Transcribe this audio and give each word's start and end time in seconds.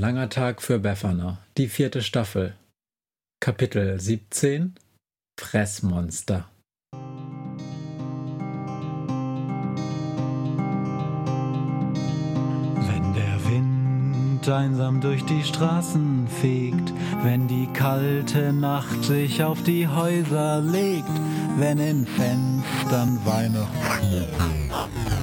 langer 0.00 0.30
Tag 0.30 0.62
für 0.62 0.78
Befana, 0.78 1.36
die 1.58 1.68
vierte 1.68 2.00
Staffel. 2.00 2.54
Kapitel 3.38 4.00
17 4.00 4.74
Fressmonster. 5.38 6.48
Wenn 12.88 13.12
der 13.12 13.44
Wind 13.44 14.48
einsam 14.48 15.02
durch 15.02 15.22
die 15.26 15.44
Straßen 15.44 16.28
fegt, 16.28 16.94
wenn 17.22 17.46
die 17.46 17.68
kalte 17.74 18.54
Nacht 18.54 19.04
sich 19.04 19.44
auf 19.44 19.62
die 19.64 19.86
Häuser 19.86 20.62
legt, 20.62 21.12
wenn 21.58 21.78
in 21.78 22.06
Fenstern 22.06 23.20
Weihnachten. 23.26 25.19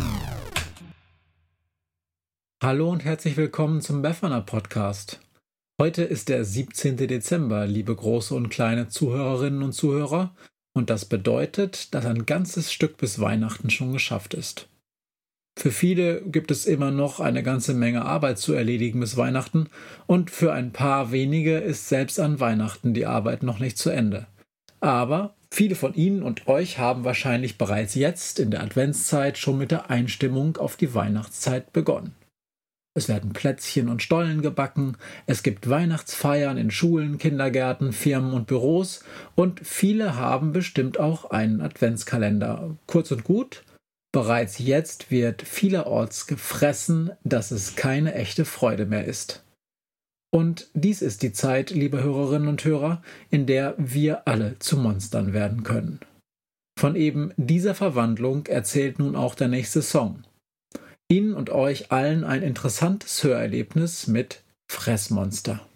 Hallo 2.64 2.90
und 2.90 3.06
herzlich 3.06 3.38
willkommen 3.38 3.82
zum 3.82 4.02
Befana 4.02 4.42
Podcast. 4.42 5.20
Heute 5.80 6.04
ist 6.04 6.28
der 6.28 6.44
17. 6.44 6.98
Dezember, 6.98 7.68
liebe 7.68 7.96
große 7.96 8.34
und 8.34 8.50
kleine 8.50 8.88
Zuhörerinnen 8.88 9.62
und 9.62 9.74
Zuhörer, 9.74 10.34
und 10.74 10.90
das 10.90 11.06
bedeutet, 11.06 11.94
dass 11.94 12.08
ein 12.08 12.26
ganzes 12.26 12.74
Stück 12.74 12.98
bis 12.98 13.20
Weihnachten 13.20 13.70
schon 13.70 13.94
geschafft 13.94 14.34
ist. 14.34 14.70
Für 15.56 15.70
viele 15.70 16.24
gibt 16.24 16.50
es 16.50 16.66
immer 16.66 16.90
noch 16.90 17.20
eine 17.20 17.44
ganze 17.44 17.76
Menge 17.76 18.04
Arbeit 18.04 18.40
zu 18.40 18.54
erledigen 18.54 19.02
bis 19.02 19.18
Weihnachten, 19.18 19.70
und 20.08 20.32
für 20.32 20.52
ein 20.52 20.74
paar 20.74 21.12
wenige 21.12 21.60
ist 21.60 21.88
selbst 21.88 22.20
an 22.20 22.40
Weihnachten 22.40 22.96
die 22.96 23.06
Arbeit 23.06 23.44
noch 23.44 23.60
nicht 23.60 23.78
zu 23.78 23.92
Ende. 23.92 24.26
Aber 24.80 25.36
viele 25.52 25.76
von 25.76 25.94
Ihnen 25.94 26.24
und 26.24 26.48
euch 26.48 26.80
haben 26.80 27.04
wahrscheinlich 27.04 27.60
bereits 27.60 27.94
jetzt 27.94 28.40
in 28.40 28.50
der 28.50 28.64
Adventszeit 28.64 29.38
schon 29.38 29.60
mit 29.60 29.70
der 29.70 29.92
Einstimmung 29.92 30.58
auf 30.58 30.76
die 30.76 30.96
Weihnachtszeit 30.96 31.72
begonnen. 31.72 32.17
Es 32.98 33.08
werden 33.08 33.32
Plätzchen 33.32 33.90
und 33.90 34.02
Stollen 34.02 34.42
gebacken, 34.42 34.98
es 35.28 35.44
gibt 35.44 35.70
Weihnachtsfeiern 35.70 36.58
in 36.58 36.72
Schulen, 36.72 37.20
Kindergärten, 37.20 37.94
Firmen 37.94 38.34
und 38.34 38.48
Büros 38.48 39.04
und 39.36 39.60
viele 39.60 40.16
haben 40.16 40.52
bestimmt 40.52 41.00
auch 41.00 41.30
einen 41.30 41.62
Adventskalender. 41.62 42.76
Kurz 42.88 43.12
und 43.12 43.24
gut, 43.24 43.64
bereits 44.12 44.58
jetzt 44.58 45.12
wird 45.12 45.44
vielerorts 45.44 46.26
gefressen, 46.26 47.12
dass 47.24 47.52
es 47.52 47.76
keine 47.76 48.16
echte 48.16 48.46
Freude 48.46 48.88
mehr 48.88 49.06
ist. 49.06 49.44
Und 50.32 50.68
dies 50.74 51.04
ist 51.04 51.22
die 51.22 51.34
Zeit, 51.34 51.70
liebe 51.70 52.02
Hörerinnen 52.02 52.48
und 52.48 52.66
Hörer, 52.66 53.04
in 53.30 53.46
der 53.46 53.76
wir 53.78 54.28
alle 54.28 54.58
zu 54.58 54.76
Monstern 54.76 55.34
werden 55.34 55.62
können. 55.62 56.00
Von 56.80 56.96
eben 56.96 57.32
dieser 57.38 57.76
Verwandlung 57.76 58.48
erzählt 58.48 58.98
nun 58.98 59.16
auch 59.16 59.36
der 59.36 59.50
nächste 59.50 59.84
Song. 59.84 60.24
Ihnen 61.10 61.34
und 61.34 61.50
euch 61.50 61.92
allen 61.92 62.24
ein 62.24 62.44
interessantes 62.44 63.24
Hörerlebnis 63.24 64.08
mit 64.08 64.44
Fressmonster. 64.68 65.67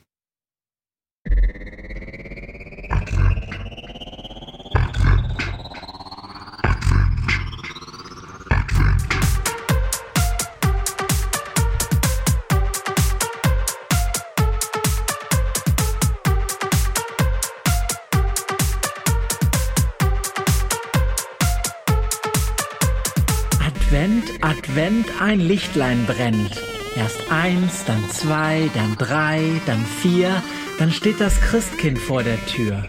Advent, 24.02 24.44
Advent, 24.44 25.22
ein 25.22 25.40
Lichtlein 25.40 26.08
brennt. 26.08 26.60
Erst 26.96 27.32
eins, 27.32 27.86
dann 27.86 28.10
zwei, 28.10 28.68
dann 28.74 28.98
drei, 28.98 29.62
dann 29.68 29.86
vier, 29.86 30.42
dann 30.80 30.92
steht 30.92 31.22
das 31.22 31.40
Christkind 31.40 32.00
vor 32.00 32.24
der 32.24 32.44
Tür. 32.48 32.84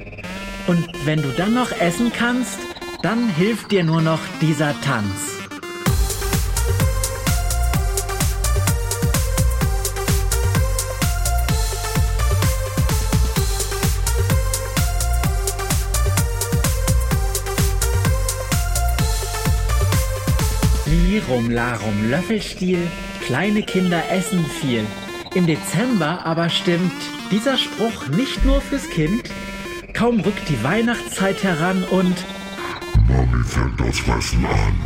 Und 0.67 0.89
wenn 1.05 1.21
du 1.21 1.29
dann 1.33 1.53
noch 1.53 1.71
essen 1.71 2.13
kannst, 2.17 2.59
dann 3.03 3.29
hilft 3.29 3.73
dir 3.73 3.85
nur 3.85 4.01
noch 4.01 4.21
dieser 4.41 4.75
Tanz. 4.81 5.42
Lirum 21.13 21.51
Larum 21.51 22.09
Löffelstiel, 22.09 22.79
kleine 23.27 23.63
Kinder 23.63 24.03
essen 24.11 24.47
viel. 24.47 24.87
Im 25.35 25.47
Dezember 25.47 26.25
aber 26.25 26.49
stimmt 26.49 26.91
dieser 27.31 27.59
Spruch 27.59 28.09
nicht 28.17 28.43
nur 28.47 28.63
fürs 28.63 28.89
Kind. 28.89 29.25
Kaum 29.93 30.21
rückt 30.21 30.49
die 30.49 30.65
Weihnachtszeit 30.65 31.43
heran 31.45 31.85
und 31.85 32.17
Mami 33.09 33.45
fängt 33.45 33.79
das 33.79 33.99
Fressen 33.99 34.47
an. 34.47 34.81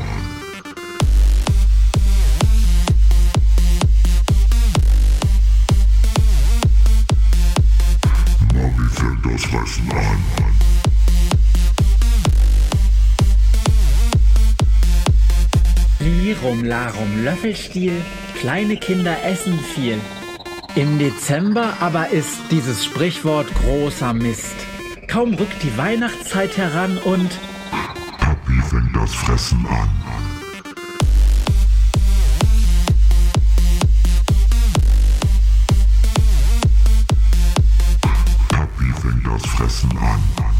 Mami 8.52 8.88
fängt 8.90 9.26
das 9.32 9.44
Fressen 9.44 9.92
an. 9.92 10.45
Lirum 16.42 16.64
Larum 16.64 17.24
Löffelstiel, 17.24 17.92
kleine 18.38 18.76
Kinder 18.76 19.16
essen 19.24 19.58
viel. 19.58 19.98
Im 20.74 20.98
Dezember 20.98 21.74
aber 21.80 22.10
ist 22.10 22.38
dieses 22.50 22.84
Sprichwort 22.84 23.48
großer 23.62 24.12
Mist. 24.12 24.54
Kaum 25.08 25.32
rückt 25.34 25.62
die 25.62 25.76
Weihnachtszeit 25.78 26.56
heran 26.58 26.98
und 26.98 27.30
Papi 28.18 28.60
fängt 28.68 28.94
das 28.94 29.14
Fressen 29.14 29.66
an. 29.66 29.88
Papi 38.48 38.92
fängt 39.00 39.26
das 39.26 39.42
Fressen 39.50 39.98
an. 39.98 40.55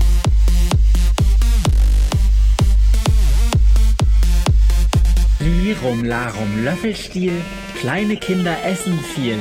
Lirum 5.46 6.04
Larum 6.04 6.64
Löffelstiel, 6.64 7.32
kleine 7.78 8.16
Kinder 8.16 8.64
essen 8.64 8.98
viel. 8.98 9.38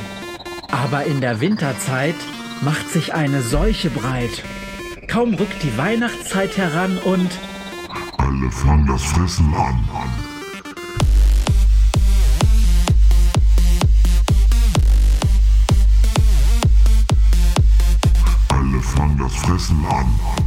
Aber 0.70 1.04
in 1.04 1.20
der 1.20 1.40
Winterzeit 1.40 2.14
macht 2.60 2.88
sich 2.90 3.12
eine 3.12 3.42
Seuche 3.42 3.90
breit. 3.90 4.44
Kaum 5.08 5.34
rückt 5.34 5.60
die 5.64 5.76
Weihnachtszeit 5.76 6.56
heran 6.56 6.98
und 6.98 7.30
Alle 8.18 8.50
fangen 8.52 8.86
das 8.86 9.02
Fressen 9.02 9.52
an. 9.52 9.88
Alle 18.48 18.80
fangen 18.80 19.18
das 19.18 19.34
Fressen 19.34 19.84
an. 19.86 20.45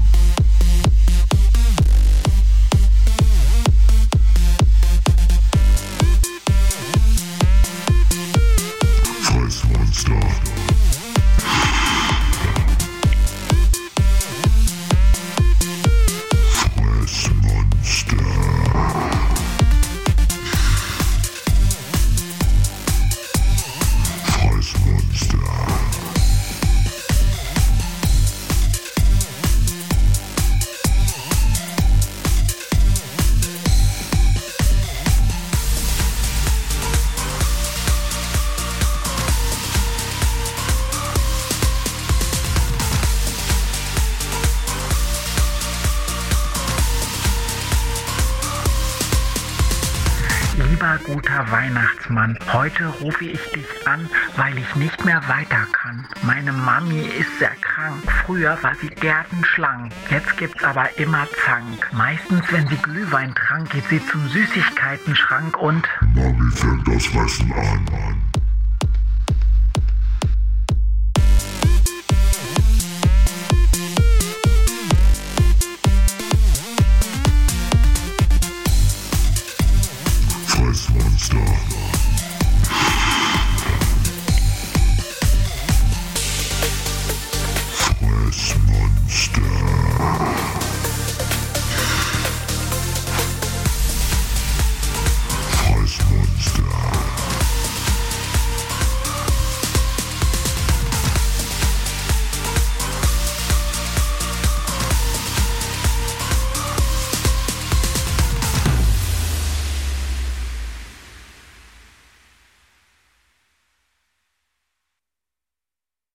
Guter 51.29 51.51
Weihnachtsmann, 51.51 52.39
heute 52.51 52.87
rufe 52.87 53.25
ich 53.25 53.51
dich 53.51 53.87
an, 53.87 54.09
weil 54.35 54.57
ich 54.57 54.75
nicht 54.75 55.05
mehr 55.05 55.21
weiter 55.27 55.67
kann. 55.73 56.07
Meine 56.23 56.51
Mami 56.51 57.01
ist 57.01 57.37
sehr 57.37 57.55
krank. 57.61 58.01
Früher 58.25 58.57
war 58.63 58.73
sie 58.73 58.87
gärtenschlank. 58.87 59.91
Jetzt 60.09 60.37
gibt's 60.37 60.63
aber 60.63 60.89
immer 60.97 61.27
Zank. 61.45 61.87
Meistens, 61.93 62.51
wenn 62.51 62.67
sie 62.67 62.77
Glühwein 62.77 63.35
trank, 63.35 63.69
geht 63.69 63.87
sie 63.89 64.03
zum 64.07 64.27
Süßigkeitenschrank 64.27 65.55
und 65.57 65.87
Mami 66.15 66.51
fängt 66.51 66.87
das 66.87 67.05
Fressen 67.05 67.53
an. 67.53 68.28